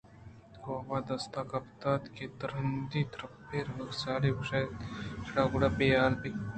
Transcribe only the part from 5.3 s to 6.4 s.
گڑا بے حیال نہ بئے